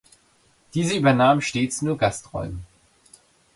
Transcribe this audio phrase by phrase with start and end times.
[0.73, 2.65] Diese übernahmen stets nur Gastrollen.